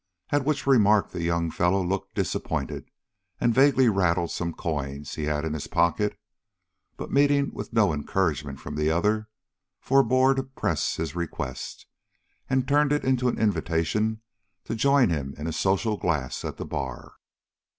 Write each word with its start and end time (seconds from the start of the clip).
At 0.31 0.45
which 0.45 0.65
remark 0.65 1.11
the 1.11 1.21
young 1.21 1.51
fellow 1.51 1.79
looked 1.85 2.15
disappointed 2.15 2.89
and 3.39 3.53
vaguely 3.53 3.87
rattled 3.87 4.31
some 4.31 4.51
coins 4.51 5.13
he 5.13 5.25
had 5.25 5.45
in 5.45 5.53
his 5.53 5.67
pocket; 5.67 6.17
but, 6.97 7.11
meeting 7.11 7.51
with 7.53 7.71
no 7.71 7.93
encouragement 7.93 8.59
from 8.59 8.77
the 8.77 8.89
other, 8.89 9.29
forbore 9.79 10.33
to 10.33 10.41
press 10.41 10.95
his 10.95 11.15
request, 11.15 11.85
and 12.49 12.67
turned 12.67 12.91
it 12.91 13.05
into 13.05 13.27
an 13.29 13.37
invitation 13.37 14.23
to 14.63 14.73
join 14.73 15.09
him 15.11 15.35
in 15.37 15.45
a 15.45 15.53
social 15.53 15.97
glass 15.97 16.43
at 16.43 16.57
the 16.57 16.65
bar. 16.65 17.13